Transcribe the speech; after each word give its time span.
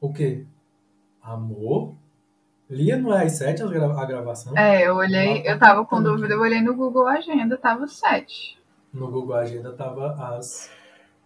O 0.00 0.12
quê? 0.12 0.44
Amor? 1.22 1.94
Lia 2.70 2.96
não 2.96 3.12
é 3.14 3.24
às 3.24 3.32
sete 3.32 3.62
a 3.62 3.66
gra- 3.66 4.00
a 4.00 4.04
gravação? 4.04 4.56
É, 4.56 4.86
eu 4.86 4.94
olhei, 4.96 5.42
eu 5.44 5.58
tava 5.58 5.84
com 5.84 6.02
dúvida, 6.02 6.34
eu 6.34 6.40
olhei 6.40 6.60
no 6.60 6.74
Google 6.76 7.06
Agenda, 7.06 7.56
tava 7.56 7.86
7. 7.86 8.58
No 8.92 9.10
Google 9.10 9.36
Agenda 9.36 9.72
tava 9.72 10.12
às. 10.36 10.70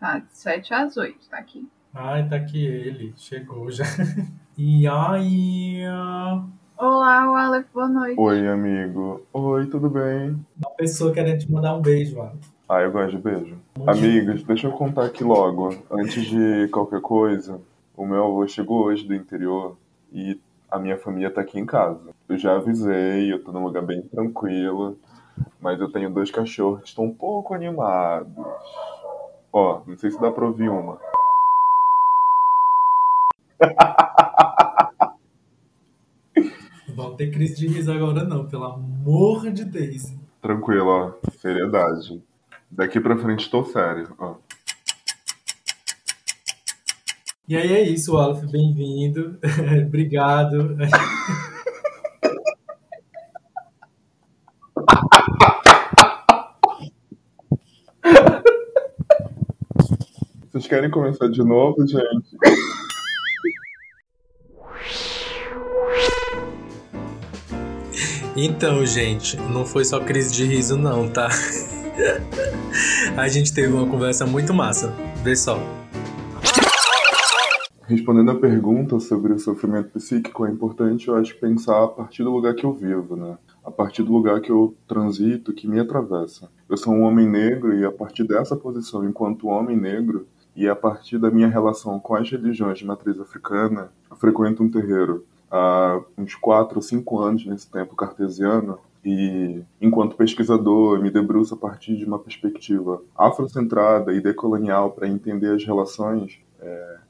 Tá, 0.00 0.18
de 0.18 0.26
7 0.36 0.72
às 0.74 0.96
8, 0.96 1.28
tá 1.28 1.38
aqui. 1.38 1.68
Ai, 1.94 2.28
tá 2.28 2.36
aqui 2.36 2.64
ele. 2.64 3.12
Chegou 3.16 3.70
já. 3.70 3.84
E 4.58 4.86
aí. 4.86 5.80
Olá, 6.76 7.30
Wallace, 7.30 7.66
boa 7.72 7.88
noite. 7.88 8.20
Oi, 8.20 8.46
amigo. 8.46 9.22
Oi, 9.32 9.66
tudo 9.66 9.88
bem? 9.88 10.38
Uma 10.58 10.70
pessoa 10.76 11.10
querendo 11.10 11.38
te 11.40 11.50
mandar 11.50 11.74
um 11.74 11.80
beijo, 11.80 12.18
mano. 12.18 12.38
Ah, 12.72 12.80
eu 12.80 12.90
gosto 12.90 13.10
de 13.10 13.18
beijo. 13.18 13.58
Amigas, 13.86 14.42
deixa 14.44 14.66
eu 14.66 14.72
contar 14.72 15.04
aqui 15.04 15.22
logo. 15.22 15.76
Antes 15.90 16.24
de 16.24 16.68
qualquer 16.68 17.02
coisa, 17.02 17.60
o 17.94 18.06
meu 18.06 18.24
avô 18.24 18.48
chegou 18.48 18.84
hoje 18.84 19.06
do 19.06 19.14
interior 19.14 19.76
e 20.10 20.40
a 20.70 20.78
minha 20.78 20.96
família 20.96 21.30
tá 21.30 21.42
aqui 21.42 21.60
em 21.60 21.66
casa. 21.66 22.14
Eu 22.26 22.38
já 22.38 22.56
avisei, 22.56 23.30
eu 23.30 23.44
tô 23.44 23.52
num 23.52 23.62
lugar 23.62 23.82
bem 23.82 24.00
tranquilo, 24.00 24.96
mas 25.60 25.78
eu 25.82 25.92
tenho 25.92 26.08
dois 26.08 26.30
cachorros 26.30 26.80
que 26.80 26.88
estão 26.88 27.04
um 27.04 27.14
pouco 27.14 27.52
animados. 27.52 28.32
Ó, 29.52 29.82
não 29.86 29.98
sei 29.98 30.10
se 30.10 30.18
dá 30.18 30.32
pra 30.32 30.46
ouvir 30.46 30.70
uma. 30.70 30.98
Não 36.88 36.96
vão 36.96 37.16
ter 37.16 37.30
crise 37.30 37.54
de 37.54 37.66
riso 37.68 37.92
agora, 37.92 38.24
não, 38.24 38.46
pelo 38.46 38.64
amor 38.64 39.50
de 39.50 39.66
Deus. 39.66 40.10
Tranquilo, 40.40 40.88
ó. 40.88 41.12
Seriedade. 41.32 42.31
Daqui 42.72 42.98
pra 42.98 43.18
frente 43.18 43.50
tô 43.50 43.62
sério, 43.64 44.14
ó. 44.18 44.36
E 47.46 47.54
aí 47.54 47.70
é 47.70 47.82
isso, 47.82 48.14
Olaf, 48.14 48.42
bem-vindo. 48.50 49.38
Obrigado. 49.86 50.74
Vocês 60.50 60.66
querem 60.66 60.90
começar 60.90 61.28
de 61.28 61.44
novo, 61.44 61.86
gente? 61.86 62.38
Então, 68.34 68.86
gente, 68.86 69.36
não 69.36 69.66
foi 69.66 69.84
só 69.84 70.00
crise 70.00 70.32
de 70.32 70.44
riso, 70.46 70.78
não, 70.78 71.06
tá? 71.06 71.28
A 73.16 73.28
gente 73.28 73.52
teve 73.52 73.72
uma 73.72 73.86
conversa 73.86 74.26
muito 74.26 74.54
massa. 74.54 74.92
Vê 75.22 75.36
só. 75.36 75.58
Respondendo 77.84 78.30
a 78.30 78.34
pergunta 78.34 78.98
sobre 79.00 79.32
o 79.32 79.38
sofrimento 79.38 79.90
psíquico, 79.90 80.46
é 80.46 80.50
importante, 80.50 81.08
eu 81.08 81.16
acho, 81.16 81.38
pensar 81.38 81.84
a 81.84 81.88
partir 81.88 82.22
do 82.22 82.30
lugar 82.30 82.54
que 82.54 82.64
eu 82.64 82.72
vivo, 82.72 83.16
né? 83.16 83.36
A 83.64 83.70
partir 83.70 84.02
do 84.02 84.12
lugar 84.12 84.40
que 84.40 84.50
eu 84.50 84.74
transito, 84.88 85.52
que 85.52 85.68
me 85.68 85.78
atravessa. 85.78 86.48
Eu 86.68 86.76
sou 86.76 86.94
um 86.94 87.02
homem 87.02 87.28
negro 87.28 87.76
e 87.78 87.84
a 87.84 87.92
partir 87.92 88.24
dessa 88.24 88.56
posição, 88.56 89.04
enquanto 89.04 89.48
homem 89.48 89.76
negro, 89.76 90.26
e 90.54 90.68
a 90.68 90.76
partir 90.76 91.18
da 91.18 91.30
minha 91.30 91.48
relação 91.48 91.98
com 91.98 92.14
as 92.14 92.30
religiões 92.30 92.78
de 92.78 92.86
matriz 92.86 93.18
africana, 93.18 93.90
eu 94.10 94.16
frequento 94.16 94.62
um 94.62 94.70
terreiro 94.70 95.24
há 95.50 96.00
uns 96.16 96.34
4 96.34 96.76
ou 96.76 96.82
5 96.82 97.18
anos 97.20 97.46
nesse 97.46 97.70
tempo 97.70 97.96
cartesiano, 97.96 98.78
e 99.04 99.62
enquanto 99.80 100.16
pesquisador, 100.16 101.00
me 101.00 101.10
debruço 101.10 101.54
a 101.54 101.56
partir 101.56 101.96
de 101.96 102.04
uma 102.04 102.18
perspectiva 102.18 103.02
afrocentrada 103.16 104.12
e 104.12 104.20
decolonial 104.20 104.92
para 104.92 105.08
entender 105.08 105.54
as 105.54 105.64
relações 105.64 106.40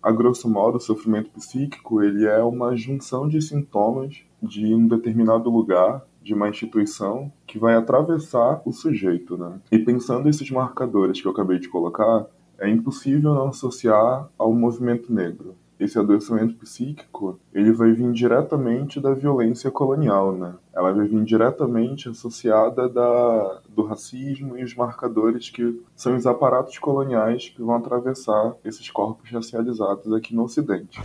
a 0.02 0.10
grosso 0.10 0.50
modo, 0.50 0.78
o 0.78 0.80
sofrimento 0.80 1.30
psíquico 1.30 2.02
ele 2.02 2.26
é 2.26 2.42
uma 2.42 2.76
junção 2.76 3.28
de 3.28 3.40
sintomas 3.40 4.24
de 4.42 4.74
um 4.74 4.88
determinado 4.88 5.48
lugar, 5.48 6.04
de 6.20 6.34
uma 6.34 6.48
instituição, 6.48 7.32
que 7.46 7.58
vai 7.58 7.76
atravessar 7.76 8.60
o 8.64 8.72
sujeito. 8.72 9.36
Né? 9.36 9.60
E 9.70 9.78
pensando 9.78 10.28
esses 10.28 10.50
marcadores 10.50 11.20
que 11.20 11.26
eu 11.26 11.30
acabei 11.30 11.60
de 11.60 11.68
colocar, 11.68 12.26
é 12.58 12.68
impossível 12.68 13.32
não 13.32 13.48
associar 13.48 14.28
ao 14.36 14.52
movimento 14.52 15.12
negro. 15.12 15.54
Esse 15.82 15.98
adoecimento 15.98 16.54
psíquico, 16.54 17.40
ele 17.52 17.72
vai 17.72 17.90
vir 17.90 18.12
diretamente 18.12 19.00
da 19.00 19.12
violência 19.12 19.68
colonial, 19.68 20.32
né? 20.32 20.54
Ela 20.72 20.92
vai 20.92 21.08
vir 21.08 21.24
diretamente 21.24 22.08
associada 22.08 22.88
da, 22.88 23.60
do 23.68 23.84
racismo 23.84 24.56
e 24.56 24.62
os 24.62 24.76
marcadores 24.76 25.50
que 25.50 25.82
são 25.96 26.14
os 26.14 26.24
aparatos 26.24 26.78
coloniais 26.78 27.48
que 27.48 27.60
vão 27.60 27.74
atravessar 27.74 28.54
esses 28.64 28.88
corpos 28.90 29.28
racializados 29.30 30.12
aqui 30.12 30.32
no 30.36 30.44
Ocidente. 30.44 31.00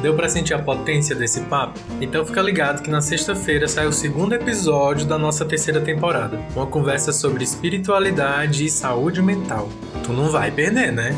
Deu 0.00 0.14
pra 0.14 0.28
sentir 0.28 0.54
a 0.54 0.58
potência 0.58 1.14
desse 1.14 1.40
papo? 1.42 1.78
Então 2.00 2.24
fica 2.24 2.40
ligado 2.40 2.82
que 2.82 2.90
na 2.90 3.00
sexta-feira 3.00 3.66
sai 3.66 3.86
o 3.86 3.92
segundo 3.92 4.32
episódio 4.32 5.06
da 5.06 5.18
nossa 5.18 5.44
terceira 5.44 5.80
temporada. 5.80 6.40
Uma 6.54 6.66
conversa 6.66 7.12
sobre 7.12 7.42
espiritualidade 7.42 8.64
e 8.64 8.70
saúde 8.70 9.20
mental. 9.20 9.68
Tu 10.04 10.12
não 10.12 10.30
vai 10.30 10.50
perder, 10.50 10.92
né? 10.92 11.14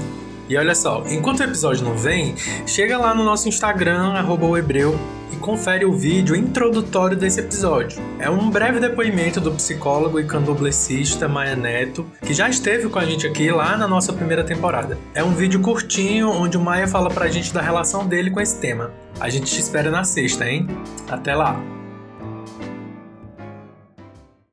E 0.50 0.56
olha 0.56 0.74
só, 0.74 1.04
enquanto 1.06 1.38
o 1.38 1.44
episódio 1.44 1.84
não 1.84 1.96
vem, 1.96 2.34
chega 2.66 2.98
lá 2.98 3.14
no 3.14 3.22
nosso 3.22 3.48
Instagram, 3.48 4.14
arroba 4.14 4.58
Hebreu, 4.58 4.98
e 5.32 5.36
confere 5.36 5.84
o 5.84 5.92
vídeo 5.92 6.34
introdutório 6.34 7.16
desse 7.16 7.38
episódio. 7.38 8.02
É 8.18 8.28
um 8.28 8.50
breve 8.50 8.80
depoimento 8.80 9.40
do 9.40 9.52
psicólogo 9.52 10.18
e 10.18 10.24
candomblessista 10.24 11.28
Maia 11.28 11.54
Neto, 11.54 12.04
que 12.26 12.34
já 12.34 12.48
esteve 12.48 12.88
com 12.88 12.98
a 12.98 13.04
gente 13.04 13.28
aqui 13.28 13.48
lá 13.52 13.76
na 13.76 13.86
nossa 13.86 14.12
primeira 14.12 14.42
temporada. 14.42 14.98
É 15.14 15.22
um 15.22 15.30
vídeo 15.30 15.60
curtinho 15.60 16.28
onde 16.28 16.56
o 16.56 16.60
Maia 16.60 16.88
fala 16.88 17.10
pra 17.10 17.28
gente 17.28 17.54
da 17.54 17.60
relação 17.62 18.04
dele 18.04 18.28
com 18.28 18.40
esse 18.40 18.58
tema. 18.58 18.90
A 19.20 19.30
gente 19.30 19.52
te 19.52 19.60
espera 19.60 19.88
na 19.88 20.02
sexta, 20.02 20.50
hein? 20.50 20.66
Até 21.08 21.32
lá! 21.32 21.79